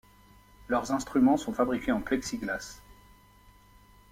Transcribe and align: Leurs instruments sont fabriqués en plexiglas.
Leurs 0.67 0.91
instruments 0.91 1.37
sont 1.37 1.53
fabriqués 1.53 1.91
en 1.91 2.01
plexiglas. 2.01 2.81